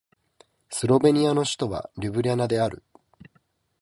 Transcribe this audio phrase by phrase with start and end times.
[0.71, 2.83] スロベニアの首都はリュブリャナである